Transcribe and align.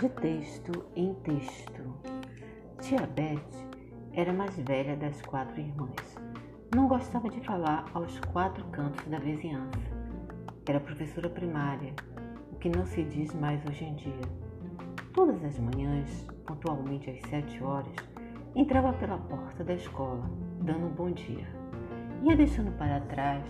de 0.00 0.08
texto 0.08 0.84
em 0.96 1.14
texto. 1.14 1.82
Tia 2.80 3.06
Beth 3.06 3.38
era 4.12 4.32
a 4.32 4.34
mais 4.34 4.56
velha 4.58 4.96
das 4.96 5.22
quatro 5.22 5.60
irmãs. 5.60 6.16
Não 6.74 6.88
gostava 6.88 7.28
de 7.28 7.40
falar 7.42 7.84
aos 7.94 8.18
quatro 8.32 8.64
cantos 8.66 9.06
da 9.06 9.20
vizinhança. 9.20 9.78
Era 10.68 10.80
professora 10.80 11.28
primária, 11.30 11.94
o 12.50 12.56
que 12.56 12.68
não 12.68 12.84
se 12.84 13.04
diz 13.04 13.32
mais 13.34 13.64
hoje 13.66 13.84
em 13.84 13.94
dia. 13.94 14.20
Todas 15.12 15.44
as 15.44 15.58
manhãs, 15.60 16.26
pontualmente 16.44 17.10
às 17.10 17.20
sete 17.30 17.62
horas, 17.62 17.94
entrava 18.56 18.92
pela 18.94 19.18
porta 19.18 19.62
da 19.62 19.74
escola, 19.74 20.28
dando 20.60 20.86
um 20.86 20.94
bom 20.94 21.12
dia. 21.12 21.46
Ia 22.24 22.36
deixando 22.36 22.76
para 22.76 23.00
trás 23.02 23.44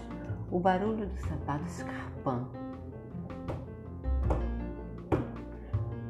o 0.51 0.61
barulho 0.61 1.07
do 1.07 1.17
sapato 1.21 1.65
escarpando 1.65 2.64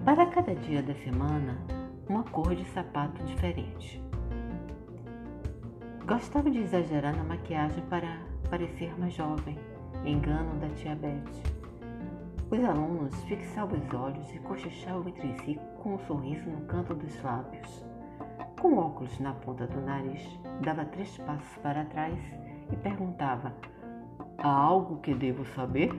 Para 0.04 0.26
cada 0.26 0.54
dia 0.54 0.82
da 0.82 0.92
semana, 0.96 1.56
uma 2.06 2.22
cor 2.24 2.54
de 2.54 2.62
sapato 2.66 3.24
diferente. 3.24 4.04
Gostava 6.06 6.50
de 6.50 6.58
exagerar 6.58 7.16
na 7.16 7.24
maquiagem 7.24 7.82
para 7.88 8.18
parecer 8.50 8.92
mais 9.00 9.14
jovem, 9.14 9.58
engano 10.04 10.60
da 10.60 10.68
tia 10.74 10.94
Beth. 10.94 11.24
Os 12.50 12.62
alunos 12.62 13.14
fixavam 13.24 13.78
os 13.78 13.94
olhos 13.94 14.30
e 14.34 14.38
cochichavam 14.40 15.08
entre 15.08 15.32
si 15.38 15.58
com 15.82 15.94
um 15.94 15.98
sorriso 16.00 16.50
no 16.50 16.60
canto 16.66 16.94
dos 16.94 17.22
lábios. 17.22 17.86
Com 18.60 18.76
óculos 18.76 19.18
na 19.20 19.32
ponta 19.32 19.66
do 19.66 19.80
nariz, 19.80 20.38
dava 20.60 20.84
três 20.84 21.16
passos 21.16 21.56
para 21.62 21.86
trás 21.86 22.18
e 22.70 22.76
perguntava: 22.76 23.54
Há 24.36 24.48
algo 24.50 25.00
que 25.00 25.14
devo 25.14 25.46
saber? 25.46 25.90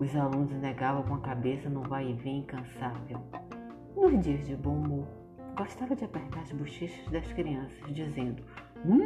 Os 0.00 0.14
alunos 0.14 0.52
negavam 0.60 1.02
com 1.02 1.14
a 1.14 1.18
cabeça 1.18 1.68
no 1.68 1.82
vai 1.82 2.08
e 2.08 2.14
vem 2.14 2.38
incansável. 2.38 3.20
Nos 3.96 4.20
dias 4.22 4.46
de 4.46 4.54
bom 4.54 4.76
humor, 4.76 5.08
gostava 5.56 5.96
de 5.96 6.04
apertar 6.04 6.40
as 6.40 6.52
bochechas 6.52 7.10
das 7.10 7.32
crianças, 7.32 7.92
dizendo: 7.92 8.40
Hum, 8.86 9.00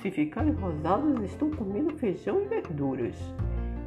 se 0.00 0.08
ficarem 0.08 0.52
rosados, 0.52 1.20
estão 1.22 1.50
comendo 1.50 1.98
feijão 1.98 2.42
e 2.42 2.46
verduras. 2.46 3.16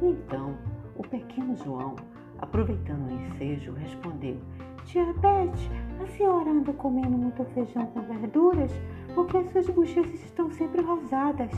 Então, 0.02 0.54
o 0.96 1.02
pequeno 1.02 1.56
João, 1.56 1.96
aproveitando 2.38 3.08
o 3.08 3.12
ensejo, 3.22 3.72
respondeu: 3.72 4.36
Tia 4.84 5.14
Beth, 5.14 6.02
a 6.02 6.06
senhora 6.08 6.50
anda 6.50 6.74
comendo 6.74 7.16
muito 7.16 7.42
feijão 7.54 7.86
com 7.86 8.02
verduras 8.02 8.70
porque 9.14 9.38
as 9.38 9.50
suas 9.50 9.70
bochechas 9.70 10.22
estão 10.22 10.50
sempre 10.50 10.82
rosadas. 10.82 11.52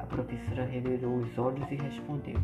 A 0.00 0.04
professora 0.04 0.64
revirou 0.64 1.18
os 1.18 1.38
olhos 1.38 1.70
e 1.70 1.76
respondeu: 1.76 2.40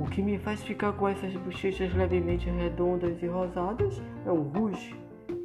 o 0.00 0.06
que 0.06 0.22
me 0.22 0.38
faz 0.38 0.62
ficar 0.62 0.94
com 0.94 1.06
essas 1.06 1.36
bochechas 1.36 1.94
levemente 1.94 2.48
redondas 2.48 3.22
e 3.22 3.26
rosadas 3.26 4.00
é 4.24 4.32
o 4.32 4.40
rouge, 4.40 4.96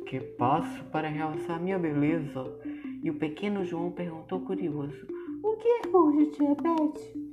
que 0.06 0.18
passo 0.22 0.82
para 0.86 1.10
realçar 1.10 1.62
minha 1.62 1.78
beleza. 1.78 2.46
E 3.04 3.12
o 3.12 3.16
pequeno 3.16 3.66
João 3.66 3.92
perguntou 3.92 4.40
curioso: 4.40 5.06
O 5.44 5.58
que 5.58 5.68
é 5.68 5.92
rouge, 5.92 6.28
tia 6.28 6.56
Beth? 6.56 7.26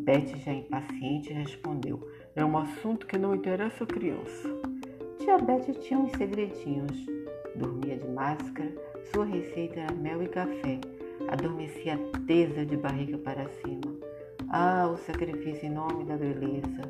Beth, 0.00 0.36
já 0.36 0.52
impaciente, 0.52 1.32
respondeu: 1.32 2.06
É 2.36 2.44
um 2.44 2.58
assunto 2.58 3.06
que 3.06 3.16
não 3.16 3.34
interessa 3.34 3.84
a 3.84 3.86
criança. 3.86 4.48
Tia 5.18 5.38
Beth 5.38 5.72
tinha 5.80 5.98
uns 5.98 6.12
segredinhos. 6.12 7.06
Dormia 7.56 7.96
de 7.96 8.06
máscara, 8.08 8.72
sua 9.12 9.24
receita 9.24 9.80
era 9.80 9.94
mel 9.94 10.22
e 10.22 10.28
café. 10.28 10.78
Adormecia 11.26 11.98
tesa 12.26 12.66
de 12.66 12.76
barriga 12.76 13.16
para 13.16 13.48
cima. 13.48 13.89
Ah, 14.52 14.88
o 14.88 14.96
sacrifício 14.96 15.68
em 15.68 15.70
nome 15.70 16.04
da 16.04 16.16
beleza. 16.16 16.82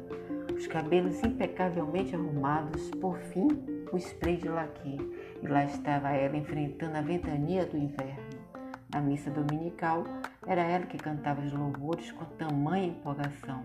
Os 0.57 0.67
cabelos 0.67 1.23
impecavelmente 1.23 2.17
arrumados, 2.17 2.91
por 2.93 3.19
fim, 3.19 3.49
o 3.93 3.99
spray 3.99 4.39
de 4.39 4.49
laque. 4.49 4.97
E 5.43 5.47
lá 5.47 5.67
estava 5.67 6.09
ela 6.09 6.39
enfrentando 6.39 6.97
a 6.97 7.03
ventania 7.03 7.67
do 7.67 7.77
inverno. 7.77 8.41
Na 8.91 9.03
missa 9.03 9.31
dominical, 9.31 10.05
era 10.47 10.63
ela 10.63 10.87
que 10.87 10.97
cantava 10.97 11.43
os 11.43 11.53
louvores 11.53 12.11
com 12.13 12.25
tamanha 12.25 12.87
empolgação, 12.87 13.63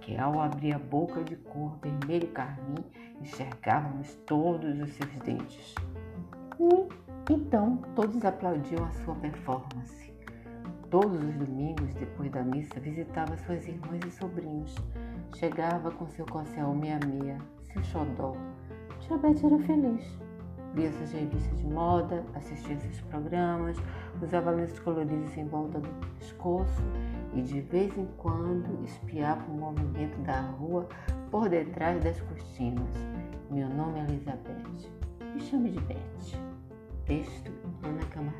que 0.00 0.16
ao 0.16 0.40
abrir 0.40 0.72
a 0.72 0.78
boca 0.80 1.22
de 1.22 1.36
cor 1.36 1.78
vermelho 1.80 2.26
carmim, 2.32 2.84
enxergávamos 3.20 4.16
todos 4.26 4.80
os 4.80 4.90
seus 4.94 5.14
dentes. 5.20 5.76
E 6.58 7.32
então 7.32 7.76
todos 7.94 8.24
aplaudiam 8.24 8.84
a 8.84 8.90
sua 8.90 9.14
performance. 9.14 10.07
Todos 10.90 11.22
os 11.22 11.34
domingos, 11.34 11.92
depois 11.96 12.30
da 12.30 12.42
missa, 12.42 12.80
visitava 12.80 13.36
suas 13.36 13.68
irmãs 13.68 14.02
e 14.06 14.10
sobrinhos. 14.10 14.74
Chegava 15.36 15.90
com 15.90 16.08
seu 16.08 16.24
cossel 16.24 16.74
meia-meia, 16.74 17.36
seu 17.70 17.84
xodó. 17.84 18.34
Tia 19.00 19.18
Beth 19.18 19.44
era 19.44 19.58
feliz. 19.58 20.18
Lia 20.74 20.90
suas 20.92 21.12
revistas 21.12 21.58
de 21.58 21.66
moda, 21.66 22.24
assistia 22.34 22.78
seus 22.78 23.02
programas, 23.02 23.76
usava 24.22 24.50
lenços 24.50 24.78
coloridos 24.78 25.36
em 25.36 25.46
volta 25.46 25.78
do 25.78 25.90
pescoço 26.18 26.82
e 27.34 27.42
de 27.42 27.60
vez 27.60 27.96
em 27.98 28.06
quando 28.16 28.82
espiava 28.84 29.44
o 29.50 29.54
movimento 29.54 30.18
da 30.22 30.40
rua 30.40 30.88
por 31.30 31.50
detrás 31.50 32.02
das 32.02 32.18
cortinas. 32.22 32.94
Meu 33.50 33.68
nome 33.68 34.00
é 34.00 34.04
Elizabeth. 34.04 34.90
Me 35.34 35.40
chame 35.40 35.70
de 35.70 35.80
Beth. 35.80 36.38
Texto 37.04 37.52
Ana 37.82 38.04
Camargo. 38.06 38.37